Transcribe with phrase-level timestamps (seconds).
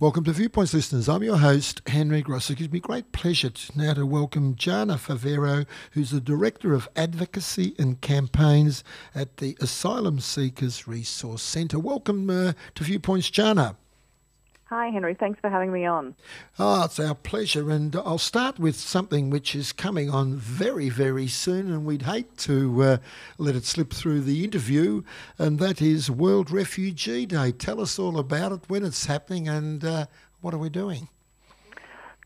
[0.00, 1.08] Welcome to Viewpoints, listeners.
[1.08, 2.50] I'm your host, Henry Gross.
[2.50, 6.88] It gives me great pleasure to now to welcome Jana Favero, who's the Director of
[6.96, 8.82] Advocacy and Campaigns
[9.14, 11.78] at the Asylum Seekers Resource Centre.
[11.78, 13.76] Welcome uh, to Viewpoints, Jana.
[14.76, 15.14] Hi, Henry.
[15.14, 16.16] Thanks for having me on.
[16.58, 17.70] Oh, it's our pleasure.
[17.70, 22.36] And I'll start with something which is coming on very, very soon, and we'd hate
[22.38, 22.96] to uh,
[23.38, 25.04] let it slip through the interview,
[25.38, 27.52] and that is World Refugee Day.
[27.52, 30.06] Tell us all about it, when it's happening, and uh,
[30.40, 31.06] what are we doing?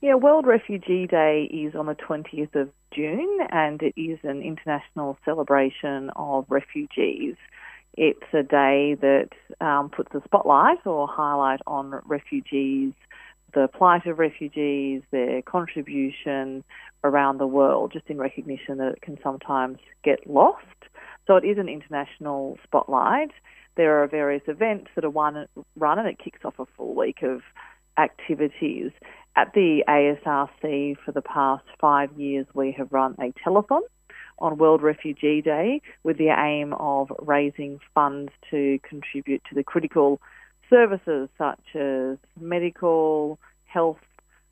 [0.01, 5.19] Yeah, World Refugee Day is on the 20th of June, and it is an international
[5.23, 7.37] celebration of refugees.
[7.97, 12.93] It's a day that um, puts a spotlight or highlight on refugees,
[13.55, 16.63] the plight of refugees, their contribution
[17.03, 20.65] around the world, just in recognition that it can sometimes get lost.
[21.27, 23.31] So it is an international spotlight.
[23.77, 27.23] There are various events that are run, run and it kicks off a full week
[27.23, 27.43] of
[27.99, 28.93] activities.
[29.37, 33.83] At the ASRC for the past five years, we have run a telethon
[34.39, 40.21] on World Refugee Day with the aim of raising funds to contribute to the critical
[40.71, 43.99] services such as medical, health,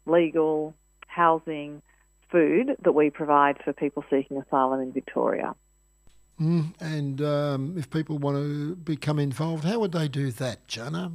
[0.06, 0.74] legal,
[1.06, 1.82] housing,
[2.30, 5.54] food that we provide for people seeking asylum in Victoria.
[6.40, 11.12] Mm, and um, if people want to become involved, how would they do that, Jana?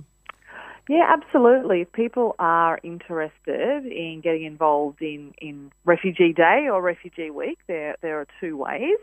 [0.89, 1.81] Yeah, absolutely.
[1.81, 7.95] If people are interested in getting involved in, in Refugee Day or Refugee Week, there,
[8.01, 8.97] there are two ways.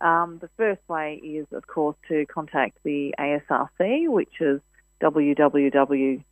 [0.00, 4.60] Um, the first way is, of course, to contact the ASRC, which is
[5.00, 6.22] www.asrc.org.au.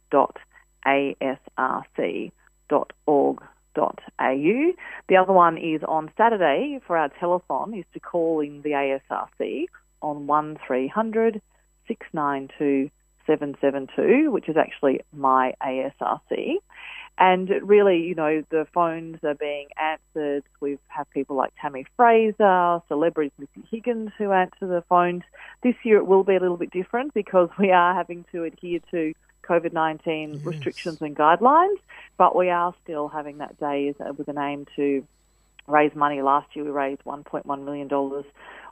[5.08, 9.66] The other one is on Saturday for our telethon is to call in the ASRC
[10.02, 11.40] on 1300
[11.88, 12.90] 692
[13.30, 16.56] 772, which is actually my ASRC.
[17.16, 20.42] And really, you know, the phones are being answered.
[20.60, 25.22] We've had people like Tammy Fraser, celebrities Missy Higgins who answer the phones.
[25.62, 28.80] This year it will be a little bit different because we are having to adhere
[28.90, 29.12] to
[29.44, 30.44] COVID 19 yes.
[30.44, 31.78] restrictions and guidelines,
[32.16, 35.06] but we are still having that day with an aim to
[35.66, 36.22] raise money.
[36.22, 37.88] Last year we raised $1.1 million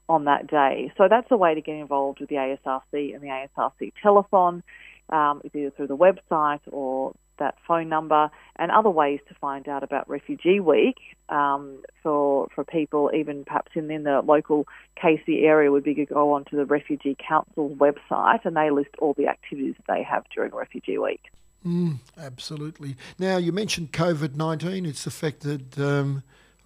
[0.09, 0.93] on that day.
[0.97, 4.63] So that's a way to get involved with the ASRC and the ASRC telethon.
[5.11, 9.83] Um, either through the website or that phone number, and other ways to find out
[9.83, 10.97] about Refugee Week
[11.29, 14.67] um, for for people, even perhaps in, in the local
[15.01, 19.15] Casey area, would be to go onto the Refugee Council website, and they list all
[19.15, 21.23] the activities they have during Refugee Week.
[21.67, 22.97] Mm, absolutely.
[23.19, 25.81] Now you mentioned COVID nineteen; it's affected.
[25.81, 26.23] Um,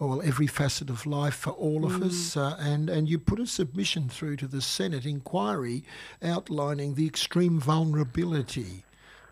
[0.07, 2.07] well, every facet of life for all of mm.
[2.07, 2.37] us.
[2.37, 5.85] Uh, and, and you put a submission through to the Senate inquiry
[6.23, 8.85] outlining the extreme vulnerability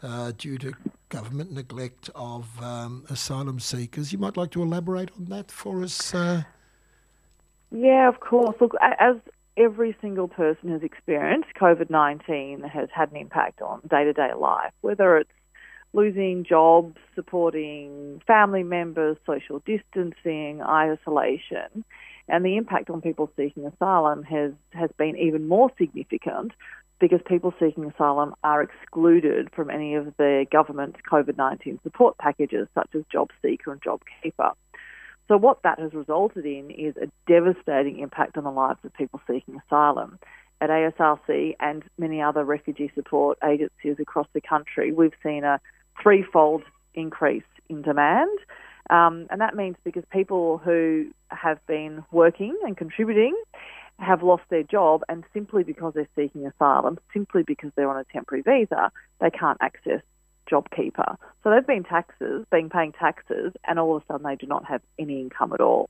[0.03, 0.73] uh, due to
[1.09, 4.13] government neglect of um, asylum seekers.
[4.13, 6.15] You might like to elaborate on that for us?
[6.15, 6.43] Uh...
[7.71, 8.57] Yeah, of course.
[8.61, 9.17] Look, as
[9.57, 14.31] every single person has experienced, COVID 19 has had an impact on day to day
[14.37, 15.31] life, whether it's
[15.93, 21.85] losing jobs, supporting family members, social distancing, isolation,
[22.29, 26.53] and the impact on people seeking asylum has, has been even more significant
[27.01, 32.69] because people seeking asylum are excluded from any of the government's COVID 19 support packages,
[32.75, 34.53] such as JobSeeker and JobKeeper.
[35.27, 39.21] So, what that has resulted in is a devastating impact on the lives of people
[39.27, 40.19] seeking asylum.
[40.61, 45.59] At ASRC and many other refugee support agencies across the country, we've seen a
[46.03, 46.63] threefold
[46.95, 48.39] increase in demand.
[48.91, 53.41] Um, and that means because people who have been working and contributing
[53.99, 58.05] have lost their job, and simply because they're seeking asylum, simply because they're on a
[58.05, 58.91] temporary visa,
[59.21, 60.01] they can't access
[60.51, 61.17] JobKeeper.
[61.45, 64.65] So they've been taxes, been paying taxes, and all of a sudden they do not
[64.65, 65.89] have any income at all.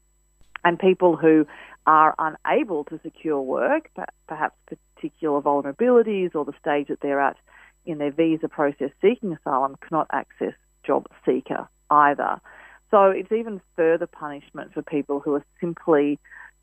[0.65, 1.47] And people who
[1.87, 3.91] are unable to secure work,
[4.27, 7.36] perhaps particular vulnerabilities or the stage that they're at
[7.86, 10.54] in their visa process seeking asylum cannot access
[10.84, 12.41] job seeker either.
[12.91, 16.18] So it's even further punishment for people who are simply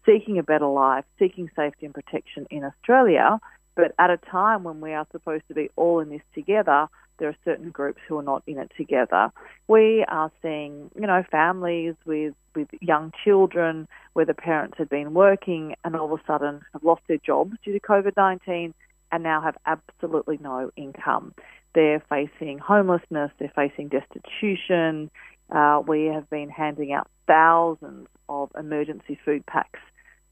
[0.06, 3.40] seeking a better life, seeking safety and protection in Australia,
[3.76, 6.88] but at a time when we are supposed to be all in this together,
[7.20, 9.32] there are certain groups who are not in it together.
[9.68, 15.14] We are seeing, you know, families with, with young children where the parents had been
[15.14, 18.74] working and all of a sudden have lost their jobs due to COVID 19
[19.12, 21.34] and now have absolutely no income.
[21.74, 25.12] They're facing homelessness, they're facing destitution.
[25.50, 29.80] Uh, we have been handing out thousands of emergency food packs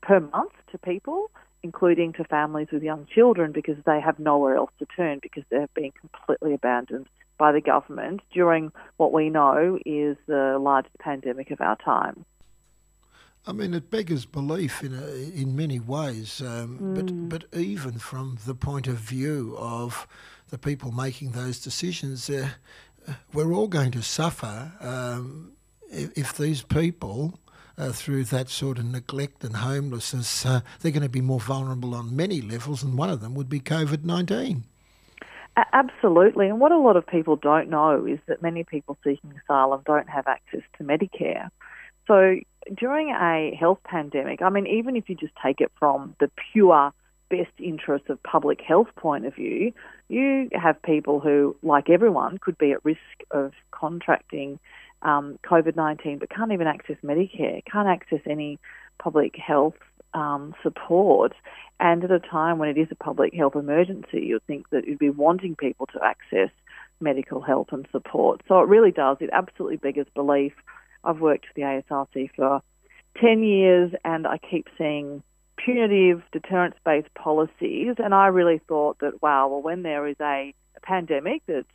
[0.01, 1.31] per month to people,
[1.63, 5.73] including to families with young children, because they have nowhere else to turn because they've
[5.73, 7.07] been completely abandoned
[7.37, 12.25] by the government during what we know is the largest pandemic of our time.
[13.47, 15.05] I mean, it beggars belief in a,
[15.39, 16.95] in many ways, um, mm.
[16.95, 20.07] but but even from the point of view of
[20.49, 22.49] the people making those decisions, uh,
[23.33, 25.51] we're all going to suffer um,
[25.89, 27.39] if, if, these people.
[27.77, 31.93] Uh, through that sort of neglect and homelessness, uh, they're going to be more vulnerable
[31.93, 34.63] on many levels, and one of them would be COVID 19.
[35.73, 36.47] Absolutely.
[36.47, 40.09] And what a lot of people don't know is that many people seeking asylum don't
[40.09, 41.49] have access to Medicare.
[42.07, 42.37] So
[42.73, 46.91] during a health pandemic, I mean, even if you just take it from the pure
[47.29, 49.73] best interest of public health point of view,
[50.07, 52.99] you have people who, like everyone, could be at risk
[53.31, 54.59] of contracting
[55.01, 58.59] um, COVID 19 but can't even access Medicare, can't access any
[58.97, 59.75] public health
[60.13, 61.33] um, support.
[61.79, 64.99] And at a time when it is a public health emergency, you'd think that you'd
[64.99, 66.49] be wanting people to access
[67.01, 68.41] medical help and support.
[68.47, 69.17] So it really does.
[69.19, 70.53] It absolutely beggars belief.
[71.05, 72.61] I've worked for the ASRC for
[73.21, 75.23] 10 years and I keep seeing
[75.57, 77.95] punitive deterrence based policies.
[77.97, 81.67] And I really thought that, wow, well, when there is a, a pandemic that's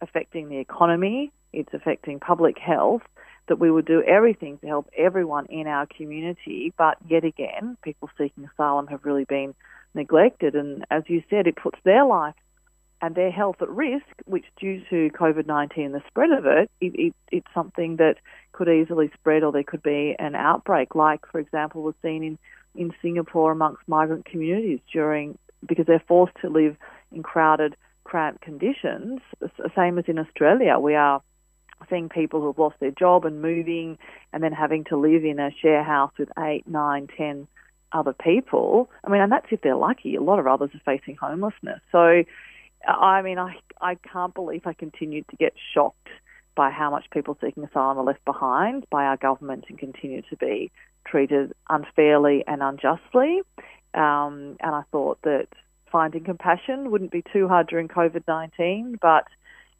[0.00, 3.02] affecting the economy, it's affecting public health,
[3.48, 6.72] that we would do everything to help everyone in our community.
[6.76, 9.54] But yet again, people seeking asylum have really been
[9.94, 10.54] neglected.
[10.54, 12.34] And as you said, it puts their life
[13.02, 16.70] and their health at risk, which due to COVID 19 and the spread of it,
[16.80, 18.14] it, it, it's something that
[18.52, 22.38] could easily spread or there could be an outbreak, like, for example, was seen in,
[22.80, 26.76] in Singapore amongst migrant communities during, because they're forced to live
[27.10, 29.20] in crowded, cramped conditions,
[29.74, 30.78] same as in Australia.
[30.78, 31.20] We are
[31.90, 33.98] seeing people who've lost their job and moving
[34.32, 37.48] and then having to live in a share house with eight, nine, ten
[37.92, 38.88] other people.
[39.04, 40.14] I mean, and that's if they're lucky.
[40.14, 41.80] A lot of others are facing homelessness.
[41.90, 42.22] So,
[42.86, 46.08] I mean, I I can't believe I continued to get shocked
[46.54, 50.36] by how much people seeking asylum are left behind by our government and continue to
[50.36, 50.70] be
[51.06, 53.42] treated unfairly and unjustly.
[53.94, 55.48] Um, and I thought that
[55.90, 59.26] finding compassion wouldn't be too hard during COVID 19, but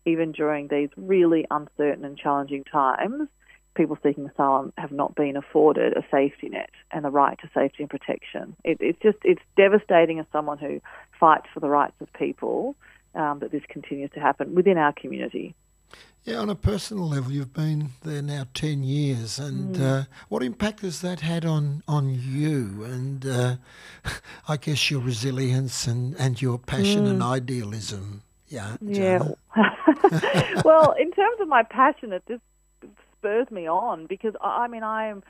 [0.04, 3.28] even during these really uncertain and challenging times,
[3.74, 7.82] people seeking asylum have not been afforded a safety net and the right to safety
[7.82, 8.56] and protection.
[8.64, 10.80] It, it's just it's devastating as someone who
[11.18, 12.76] fights for the rights of people
[13.14, 15.54] um, that this continues to happen within our community.
[16.24, 19.82] Yeah, on a personal level, you've been there now ten years, and mm.
[19.82, 22.84] uh, what impact has that had on on you?
[22.84, 23.56] And uh,
[24.48, 27.10] I guess your resilience and, and your passion mm.
[27.10, 28.22] and idealism.
[28.46, 28.76] Yeah.
[28.80, 29.30] Yeah.
[30.64, 32.42] well, in terms of my passion, it just
[33.18, 35.22] spurs me on because I mean I am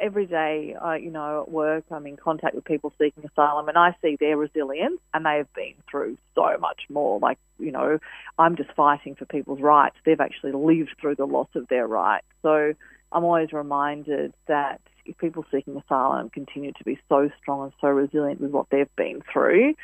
[0.00, 3.78] every day, I, you know, at work, I'm in contact with people seeking asylum, and
[3.78, 7.18] I see their resilience, and they have been through so much more.
[7.18, 7.98] Like, you know,
[8.38, 9.96] I'm just fighting for people's rights.
[10.04, 12.26] They've actually lived through the loss of their rights.
[12.42, 12.74] So
[13.12, 17.88] I'm always reminded that if people seeking asylum continue to be so strong and so
[17.88, 19.74] resilient with what they've been through,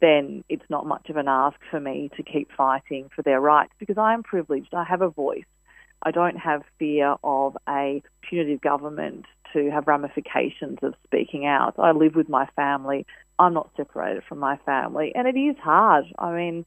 [0.00, 3.72] then it's not much of an ask for me to keep fighting for their rights
[3.78, 4.72] because I am privileged.
[4.74, 5.44] I have a voice.
[6.02, 11.74] I don't have fear of a punitive government to have ramifications of speaking out.
[11.78, 13.06] I live with my family.
[13.38, 16.04] I'm not separated from my family, and it is hard.
[16.18, 16.64] I mean,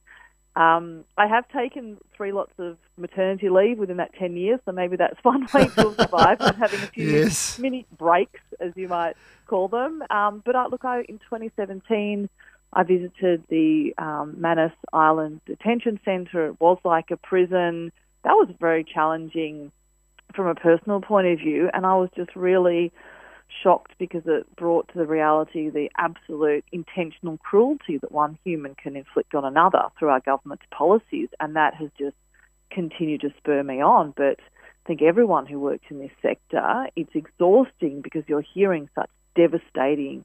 [0.56, 4.96] um, I have taken three lots of maternity leave within that 10 years, so maybe
[4.96, 7.58] that's one way to survive, having a few yes.
[7.58, 9.16] mini breaks, as you might
[9.46, 10.02] call them.
[10.10, 12.28] Um, but I, look, I, in 2017,
[12.72, 16.46] I visited the um, Manus Island Detention Centre.
[16.46, 17.92] It was like a prison.
[18.24, 19.70] That was very challenging
[20.34, 22.92] from a personal point of view, and I was just really
[23.62, 28.96] shocked because it brought to the reality the absolute intentional cruelty that one human can
[28.96, 32.16] inflict on another through our government's policies, and that has just
[32.70, 34.12] continued to spur me on.
[34.16, 39.10] But I think everyone who works in this sector, it's exhausting because you're hearing such
[39.36, 40.24] devastating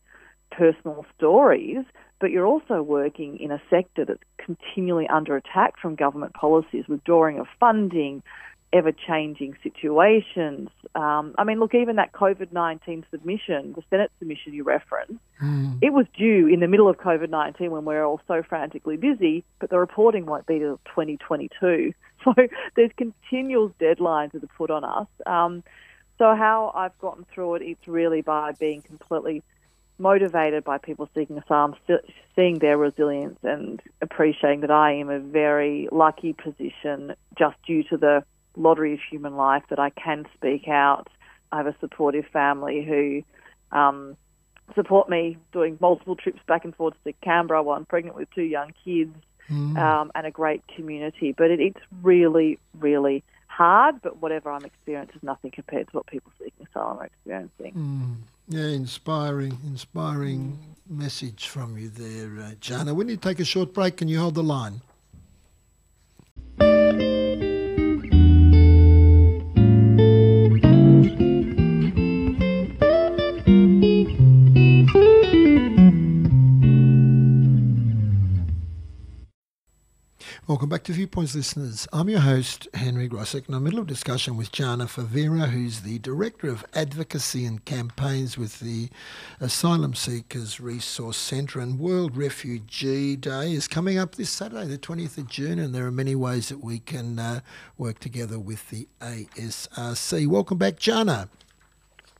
[0.51, 1.85] personal stories,
[2.19, 7.39] but you're also working in a sector that's continually under attack from government policies, withdrawing
[7.39, 8.21] of funding,
[8.71, 10.69] ever changing situations.
[10.95, 15.77] Um, I mean, look, even that COVID 19 submission, the Senate submission you referenced, mm.
[15.81, 19.43] it was due in the middle of COVID 19 when we're all so frantically busy,
[19.59, 21.93] but the reporting won't be till 2022.
[22.25, 22.33] So
[22.75, 25.07] there's continual deadlines that are put on us.
[25.25, 25.63] Um,
[26.17, 29.41] so, how I've gotten through it, it's really by being completely
[29.99, 31.75] motivated by people seeking asylum,
[32.35, 37.97] seeing their resilience and appreciating that I am a very lucky position just due to
[37.97, 38.23] the
[38.55, 41.07] lottery of human life that I can speak out.
[41.51, 44.17] I have a supportive family who um,
[44.75, 48.43] support me doing multiple trips back and forth to Canberra while I'm pregnant with two
[48.43, 49.15] young kids.
[49.49, 49.77] mm.
[49.77, 51.33] um, and a great community.
[51.37, 54.01] But it, it's really, really hard.
[54.01, 57.73] But whatever I'm experiencing is nothing compared to what people seeking asylum are experiencing.
[57.73, 58.15] Mm.
[58.51, 62.95] Yeah, inspiring, inspiring message from you there, uh, Jana.
[62.95, 63.97] We need to take a short break.
[63.97, 64.81] Can you hold the line?
[80.59, 81.87] Welcome back to Viewpoints, listeners.
[81.93, 85.47] I'm your host, Henry Grossek, and I'm in the middle of discussion with Jana Favero,
[85.47, 88.89] who's the Director of Advocacy and Campaigns with the
[89.39, 91.61] Asylum Seekers Resource Centre.
[91.61, 95.87] And World Refugee Day is coming up this Saturday, the 20th of June, and there
[95.87, 97.39] are many ways that we can uh,
[97.77, 100.27] work together with the ASRC.
[100.27, 101.29] Welcome back, Jana.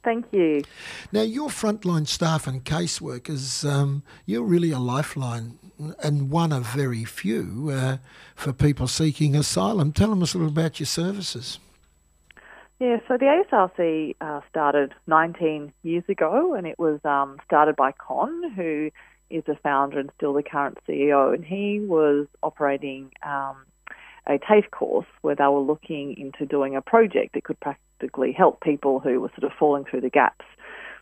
[0.09, 0.63] Thank you.
[1.11, 5.59] Now, your frontline staff and caseworkers, um, you're really a lifeline
[6.01, 7.97] and one of very few uh,
[8.33, 9.91] for people seeking asylum.
[9.91, 11.59] Tell us a little about your services.
[12.79, 17.91] Yeah, so the ASRC uh, started 19 years ago, and it was um, started by
[17.91, 18.89] Kon, who
[19.29, 23.57] is the founder and still the current CEO, and he was operating um,
[24.27, 28.61] a TAFE course where they were looking into doing a project that could practically help
[28.61, 30.45] people who were sort of falling through the gaps.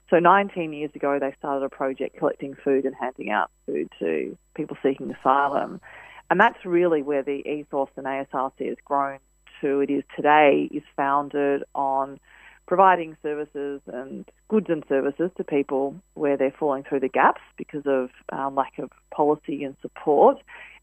[0.10, 4.38] So 19 years ago, they started a project collecting food and handing out food to
[4.56, 5.82] people seeking asylum.
[6.30, 9.20] And that's really where the ethos and ASRC has grown
[9.62, 12.20] to it is today is founded on
[12.68, 17.84] providing services and goods and services to people where they're falling through the gaps because
[17.86, 20.38] of um, lack of policy and support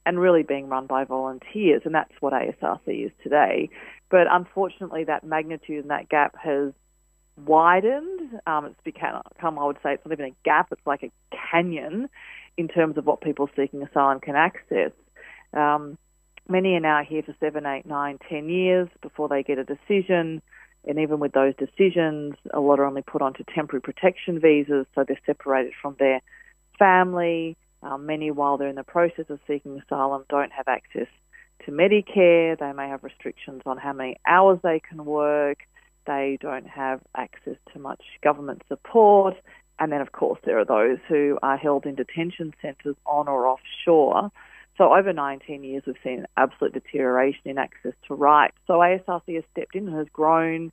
[0.07, 1.83] and really being run by volunteers.
[1.85, 3.71] And that's what ASRC is today.
[4.11, 6.73] But unfortunately, that magnitude and that gap has
[7.45, 8.41] widened.
[8.47, 11.11] Um, it's become, I would say, it's not even a gap, it's like a
[11.51, 12.09] canyon
[12.57, 14.93] in terms of what people seeking asylum can access.
[15.53, 15.99] Um,
[16.49, 20.43] many are now here for seven, eight, nine, ten years before they get a decision.
[20.87, 25.05] And even with those decisions, a lot are only put onto temporary protection visas, so
[25.07, 26.21] they're separated from their
[26.79, 27.57] family.
[27.85, 31.07] Um, many, while they're in the process of seeking asylum, don't have access
[31.67, 32.59] to Medicare.
[32.59, 35.59] They may have restrictions on how many hours they can work.
[36.07, 39.35] They don't have access to much government support.
[39.79, 43.47] And then, of course, there are those who are held in detention centres on or
[43.47, 44.31] offshore.
[44.79, 48.57] So, over 19 years, we've seen an absolute deterioration in access to rights.
[48.67, 50.73] So, ASRC has stepped in and has grown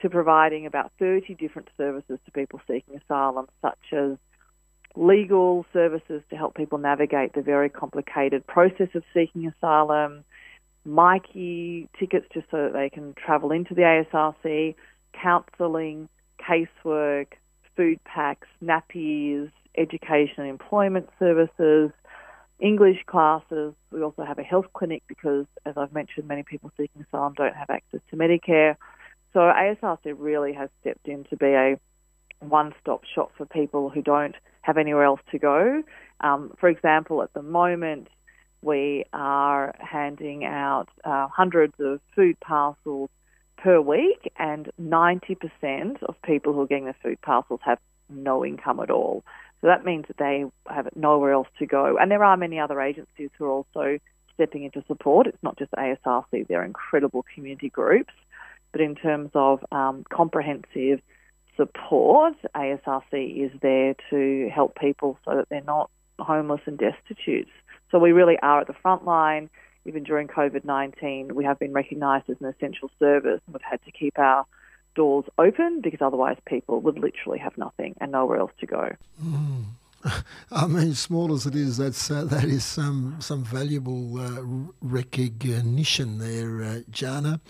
[0.00, 4.16] to providing about 30 different services to people seeking asylum, such as
[4.98, 10.24] legal services to help people navigate the very complicated process of seeking asylum,
[10.86, 14.74] Myki tickets just so that they can travel into the ASRC,
[15.12, 16.08] counselling,
[16.40, 17.28] casework,
[17.76, 21.92] food packs, nappies, education and employment services,
[22.58, 23.74] English classes.
[23.92, 27.54] We also have a health clinic because, as I've mentioned, many people seeking asylum don't
[27.54, 28.74] have access to Medicare.
[29.32, 31.78] So ASRC really has stepped in to be a
[32.40, 35.82] one-stop shop for people who don't have anywhere else to go.
[36.20, 38.08] Um, for example, at the moment,
[38.62, 43.10] we are handing out uh, hundreds of food parcels
[43.56, 48.80] per week, and 90% of people who are getting the food parcels have no income
[48.80, 49.24] at all.
[49.60, 51.98] So that means that they have nowhere else to go.
[52.00, 53.98] And there are many other agencies who are also
[54.34, 55.26] stepping into support.
[55.26, 58.12] It's not just ASRC, they're incredible community groups.
[58.70, 61.00] But in terms of um, comprehensive
[61.58, 67.48] support, ASRC is there to help people so that they're not homeless and destitute.
[67.90, 69.50] So we really are at the front line.
[69.84, 73.82] Even during COVID 19, we have been recognised as an essential service and we've had
[73.84, 74.46] to keep our
[74.94, 78.90] doors open because otherwise people would literally have nothing and nowhere else to go.
[79.22, 79.64] Mm.
[80.50, 86.18] I mean, small as it is, that's uh, that is some some valuable uh, recognition
[86.18, 87.40] there, uh, Jana.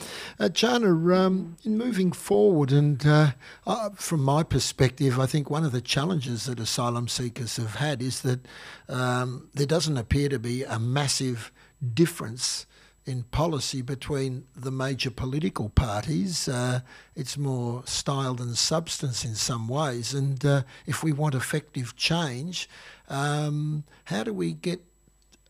[0.40, 3.32] Uh, Jana, um, in moving forward, and uh,
[3.66, 8.00] uh, from my perspective, I think one of the challenges that asylum seekers have had
[8.00, 8.40] is that
[8.88, 11.52] um, there doesn't appear to be a massive
[11.94, 12.66] difference
[13.08, 16.48] in policy between the major political parties.
[16.48, 16.80] Uh,
[17.16, 20.12] it's more style than substance in some ways.
[20.14, 22.68] And uh, if we want effective change,
[23.08, 24.80] um, how do we get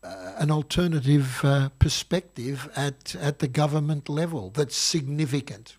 [0.03, 5.75] uh, an alternative uh, perspective at, at the government level that's significant?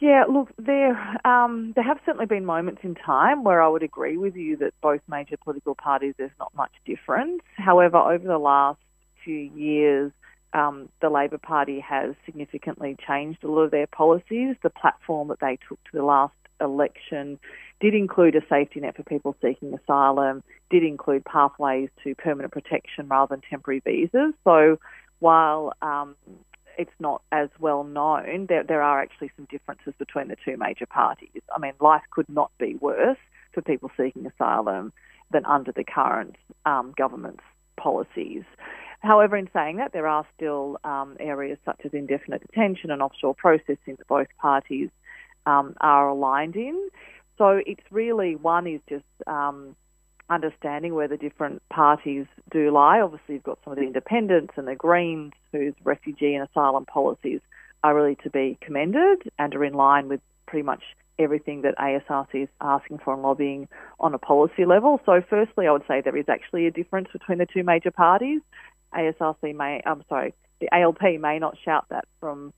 [0.00, 4.16] Yeah, look, there um, there have certainly been moments in time where I would agree
[4.16, 7.42] with you that both major political parties there's not much difference.
[7.58, 8.80] However, over the last
[9.22, 10.10] few years,
[10.52, 14.56] um, the Labor Party has significantly changed a lot of their policies.
[14.62, 17.38] The platform that they took to the last election
[17.80, 23.08] did include a safety net for people seeking asylum, did include pathways to permanent protection
[23.08, 24.34] rather than temporary visas.
[24.44, 24.78] So
[25.20, 26.16] while um,
[26.76, 30.86] it's not as well known, there, there are actually some differences between the two major
[30.86, 31.42] parties.
[31.54, 33.18] I mean, life could not be worse
[33.52, 34.92] for people seeking asylum
[35.30, 37.44] than under the current um, government's
[37.76, 38.44] policies.
[39.00, 43.34] However, in saying that, there are still um, areas such as indefinite detention and offshore
[43.34, 44.90] processing that both parties
[45.46, 46.90] um, are aligned in.
[47.38, 49.74] So it's really one is just um,
[50.28, 53.00] understanding where the different parties do lie.
[53.00, 57.40] Obviously, you've got some of the independents and the Greens, whose refugee and asylum policies
[57.82, 60.82] are really to be commended and are in line with pretty much
[61.18, 65.00] everything that ASRC is asking for and lobbying on a policy level.
[65.06, 68.40] So, firstly, I would say there is actually a difference between the two major parties.
[68.94, 72.52] ASRC may, I'm sorry, the ALP may not shout that from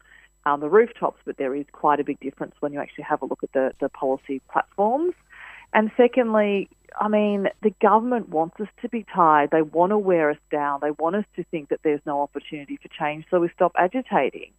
[0.45, 3.27] um, the rooftops, but there is quite a big difference when you actually have a
[3.27, 5.15] look at the, the policy platforms.
[5.73, 6.69] And secondly,
[7.01, 9.51] I mean, the government wants us to be tired.
[9.51, 10.81] They want to wear us down.
[10.83, 14.53] They want us to think that there's no opportunity for change, so we stop agitating.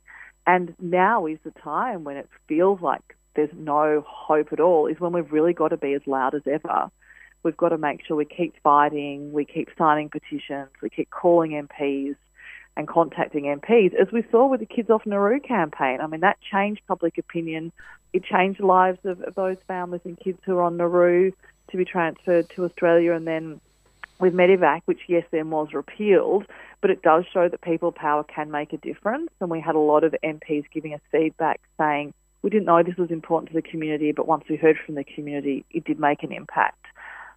[0.48, 5.00] And now is the time when it feels like there's no hope at all, is
[5.00, 6.90] when we've really got to be as loud as ever.
[7.44, 11.52] We've got to make sure we keep fighting, we keep signing petitions, we keep calling
[11.52, 12.16] MPs,
[12.76, 16.00] and contacting MPs, as we saw with the Kids Off Nauru campaign.
[16.02, 17.72] I mean, that changed public opinion.
[18.14, 21.32] It changed the lives of, of those families and kids who are on Nauru
[21.70, 23.62] to be transferred to Australia and then
[24.20, 26.46] with Medevac, which yes, then was repealed,
[26.82, 29.30] but it does show that people power can make a difference.
[29.40, 32.98] And we had a lot of MPs giving us feedback saying, we didn't know this
[32.98, 36.24] was important to the community, but once we heard from the community, it did make
[36.24, 36.86] an impact.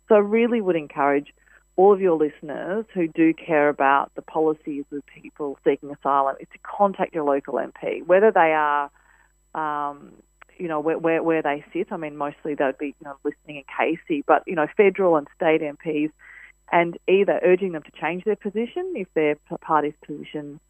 [0.08, 1.32] So I really would encourage
[1.76, 6.48] all of your listeners who do care about the policies of people seeking asylum is
[6.52, 8.90] to contact your local MP, whether they are,
[9.54, 10.12] um,
[10.56, 11.88] you know, where, where, where they sit.
[11.92, 15.16] I mean, mostly they would be, you know, listening in Casey, but, you know, federal
[15.16, 16.10] and state MPs,
[16.72, 20.60] and either urging them to change their position if their party's position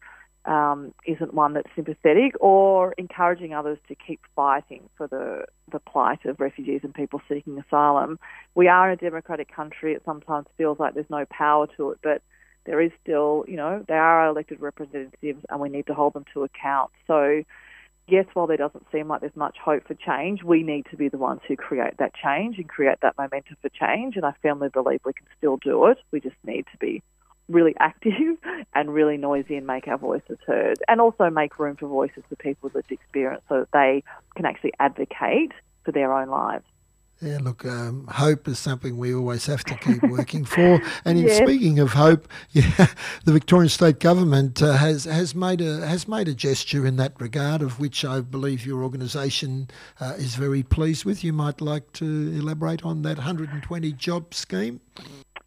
[0.47, 6.25] um, isn't one that's sympathetic, or encouraging others to keep fighting for the, the plight
[6.25, 8.17] of refugees and people seeking asylum.
[8.55, 9.93] We are in a democratic country.
[9.93, 12.21] It sometimes feels like there's no power to it, but
[12.65, 16.25] there is still, you know, they are elected representatives and we need to hold them
[16.33, 16.91] to account.
[17.07, 17.43] So,
[18.07, 21.09] yes, while there doesn't seem like there's much hope for change, we need to be
[21.09, 24.15] the ones who create that change and create that momentum for change.
[24.15, 25.97] And I firmly believe we can still do it.
[26.11, 27.03] We just need to be
[27.49, 28.37] really active
[28.75, 32.35] and really noisy and make our voices heard and also make room for voices for
[32.35, 34.03] people with experience so that they
[34.35, 35.51] can actually advocate
[35.83, 36.65] for their own lives.
[37.21, 40.79] Yeah, look, um, hope is something we always have to keep working for.
[41.05, 41.37] And in yes.
[41.37, 42.87] speaking of hope, yeah,
[43.23, 47.19] the Victorian State Government uh, has has made a has made a gesture in that
[47.19, 51.23] regard, of which I believe your organisation uh, is very pleased with.
[51.23, 54.79] You might like to elaborate on that 120 job scheme.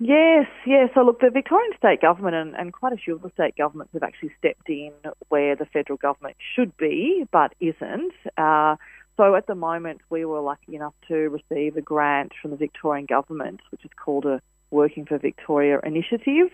[0.02, 0.88] Yes, yes.
[0.94, 3.92] So look, the Victorian state government and, and quite a few of the state governments
[3.92, 4.92] have actually stepped in
[5.28, 8.14] where the federal government should be, but isn't.
[8.38, 8.76] Uh,
[9.18, 13.04] so at the moment, we were lucky enough to receive a grant from the Victorian
[13.04, 16.48] government, which is called a Working for Victoria initiative,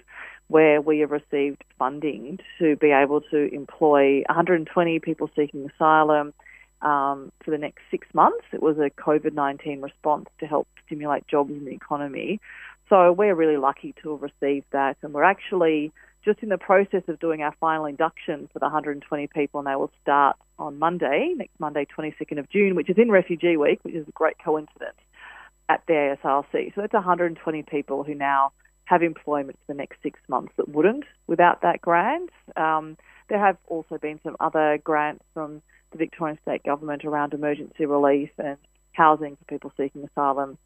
[0.49, 6.33] where we have received funding to be able to employ 120 people seeking asylum
[6.87, 8.44] um, for the next six months.
[8.53, 12.40] It was a COVID 19 response to help stimulate jobs in the economy.
[12.88, 15.92] So we're really lucky to have received that, and we're actually
[16.25, 19.75] just in the process of doing our final induction for the 120 people, and they
[19.75, 23.94] will start on Monday, next Monday, 22nd of June, which is in Refugee Week, which
[23.94, 24.99] is a great coincidence
[25.68, 26.75] at the ASRC.
[26.75, 28.53] So that's 120 people who now
[28.85, 32.31] have employment for the next six months that wouldn't without that grant.
[32.57, 32.96] Um,
[33.29, 35.62] there have also been some other grants from
[35.97, 38.59] the Victorian State Government around emergency relief and
[38.93, 40.59] housing for people seeking asylum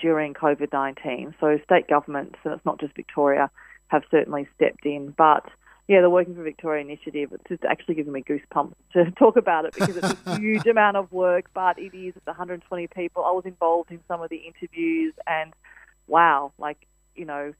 [0.00, 1.34] during COVID 19.
[1.40, 3.50] So, state governments, and it's not just Victoria,
[3.88, 5.14] have certainly stepped in.
[5.16, 5.44] But
[5.88, 9.64] yeah, the Working for Victoria initiative, it's just actually giving me goosebumps to talk about
[9.66, 13.24] it because it's a huge amount of work, but it is, it's 120 people.
[13.24, 15.52] I was involved in some of the interviews, and
[16.08, 16.78] wow, like,
[17.14, 17.54] you know,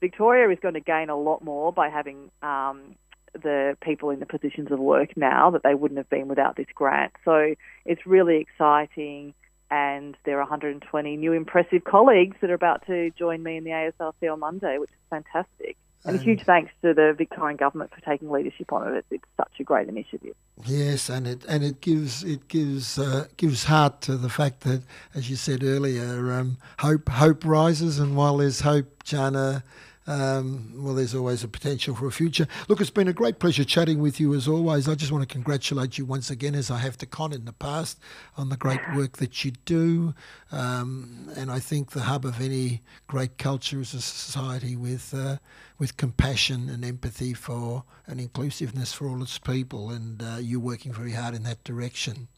[0.00, 2.96] Victoria is going to gain a lot more by having um,
[3.32, 6.66] the people in the positions of work now that they wouldn't have been without this
[6.74, 7.12] grant.
[7.24, 9.34] So it's really exciting
[9.70, 13.70] and there are 120 new impressive colleagues that are about to join me in the
[13.70, 15.76] ASRC on Monday, which is fantastic.
[16.02, 19.04] And, and a huge thanks to the Victorian government for taking leadership on it.
[19.10, 20.34] It's such a great initiative.
[20.64, 24.82] Yes, and it and it gives it gives uh, gives heart to the fact that,
[25.14, 29.62] as you said earlier, um, hope hope rises, and while there's hope, Jana,
[30.06, 32.48] um, well, there's always a potential for a future.
[32.68, 34.88] Look, it's been a great pleasure chatting with you as always.
[34.88, 37.52] I just want to congratulate you once again, as I have to Kon in the
[37.52, 37.98] past,
[38.36, 40.14] on the great work that you do.
[40.50, 45.36] Um, and I think the hub of any great culture is a society with uh,
[45.78, 49.90] with compassion and empathy for and inclusiveness for all its people.
[49.90, 52.28] And uh, you're working very hard in that direction.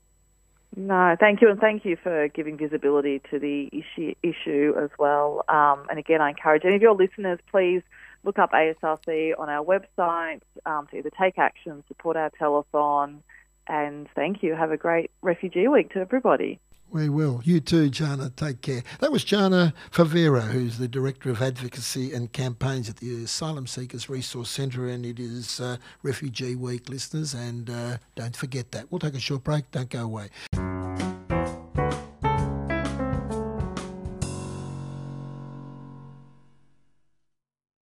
[0.74, 5.44] No, thank you, and thank you for giving visibility to the issue, issue as well.
[5.48, 7.82] Um, and again, I encourage any of your listeners, please
[8.24, 13.18] look up ASRC on our website um, to either take action, support our telethon,
[13.68, 14.54] and thank you.
[14.54, 16.60] Have a great Refugee Week to everybody.
[16.90, 17.40] We will.
[17.42, 18.30] You too, Jana.
[18.36, 18.82] Take care.
[19.00, 24.10] That was Jana Favero, who's the Director of Advocacy and Campaigns at the Asylum Seekers
[24.10, 28.92] Resource Centre, and it is uh, Refugee Week, listeners, and uh, don't forget that.
[28.92, 29.70] We'll take a short break.
[29.70, 30.28] Don't go away.